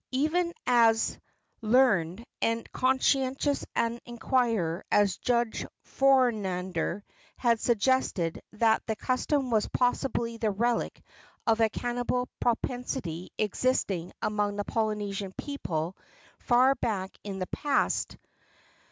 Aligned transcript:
Even 0.13 0.51
as 0.65 1.19
learned 1.61 2.25
and 2.41 2.67
conscientious 2.71 3.63
an 3.75 3.99
inquirer 4.07 4.83
as 4.91 5.17
Judge 5.17 5.63
Fornander 5.85 7.03
has 7.37 7.61
suggested 7.61 8.41
that 8.53 8.83
this 8.87 8.95
custom 8.97 9.51
was 9.51 9.67
possibly 9.67 10.37
the 10.37 10.49
relic 10.49 10.99
of 11.45 11.59
a 11.61 11.69
cannibal 11.69 12.27
propensity 12.39 13.31
existing 13.37 14.11
among 14.23 14.55
the 14.55 14.65
Polynesian 14.65 15.33
people 15.37 15.95
far 16.39 16.73
back 16.73 17.15
in 17.23 17.37
the 17.37 17.45
past. 17.45 18.17